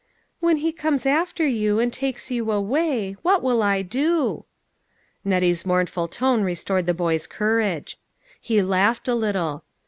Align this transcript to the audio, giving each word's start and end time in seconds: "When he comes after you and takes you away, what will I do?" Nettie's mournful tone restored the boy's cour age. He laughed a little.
"When 0.39 0.57
he 0.57 0.71
comes 0.71 1.05
after 1.05 1.45
you 1.45 1.77
and 1.77 1.93
takes 1.93 2.31
you 2.31 2.51
away, 2.51 3.17
what 3.21 3.43
will 3.43 3.61
I 3.61 3.83
do?" 3.83 4.45
Nettie's 5.23 5.63
mournful 5.63 6.07
tone 6.07 6.41
restored 6.41 6.87
the 6.87 6.95
boy's 6.95 7.27
cour 7.27 7.59
age. 7.61 7.99
He 8.41 8.63
laughed 8.63 9.07
a 9.07 9.13
little. 9.13 9.63